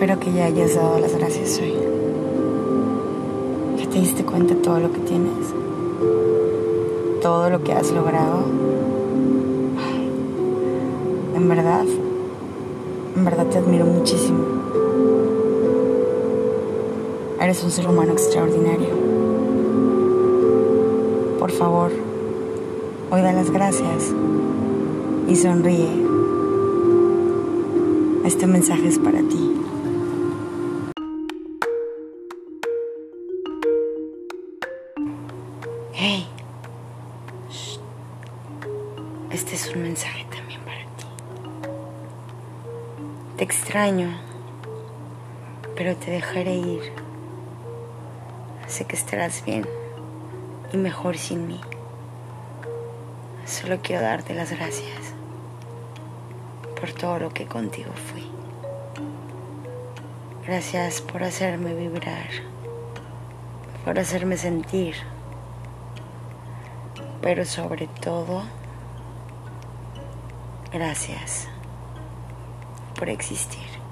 Espero 0.00 0.20
que 0.20 0.32
ya 0.32 0.44
hayas 0.44 0.76
dado 0.76 1.00
las 1.00 1.12
gracias 1.12 1.58
hoy. 1.58 1.74
Que 3.78 3.86
te 3.88 3.98
diste 3.98 4.22
cuenta 4.22 4.54
de 4.54 4.60
todo 4.60 4.78
lo 4.78 4.92
que 4.92 5.00
tienes. 5.00 5.52
Todo 7.20 7.50
lo 7.50 7.64
que 7.64 7.72
has 7.72 7.90
logrado. 7.90 8.44
En 11.34 11.48
verdad, 11.48 11.84
en 13.16 13.24
verdad 13.24 13.46
te 13.46 13.58
admiro 13.58 13.86
muchísimo. 13.86 14.38
Eres 17.40 17.64
un 17.64 17.72
ser 17.72 17.88
humano 17.88 18.12
extraordinario. 18.12 18.94
Por 21.40 21.50
favor, 21.50 21.90
hoy 23.10 23.20
da 23.20 23.32
las 23.32 23.50
gracias 23.50 24.14
y 25.26 25.34
sonríe. 25.34 25.90
Este 28.24 28.46
mensaje 28.46 28.86
es 28.86 29.00
para 29.00 29.18
ti. 29.22 29.58
Hey, 36.00 36.28
Shh. 37.50 37.80
este 39.32 39.56
es 39.56 39.74
un 39.74 39.82
mensaje 39.82 40.24
también 40.30 40.60
para 40.60 40.82
ti. 40.96 41.06
Te 43.36 43.42
extraño, 43.42 44.16
pero 45.74 45.96
te 45.96 46.12
dejaré 46.12 46.54
ir. 46.54 46.92
Sé 48.68 48.84
que 48.84 48.94
estarás 48.94 49.44
bien 49.44 49.66
y 50.72 50.76
mejor 50.76 51.18
sin 51.18 51.48
mí. 51.48 51.60
Solo 53.44 53.80
quiero 53.82 54.02
darte 54.02 54.34
las 54.34 54.52
gracias 54.52 55.14
por 56.78 56.92
todo 56.92 57.18
lo 57.18 57.30
que 57.30 57.46
contigo 57.46 57.90
fui. 58.12 58.24
Gracias 60.46 61.00
por 61.00 61.24
hacerme 61.24 61.74
vibrar, 61.74 62.28
por 63.84 63.98
hacerme 63.98 64.36
sentir, 64.36 64.94
pero 67.20 67.44
sobre 67.44 67.88
todo, 68.00 68.42
gracias 70.72 71.48
por 72.96 73.08
existir. 73.08 73.87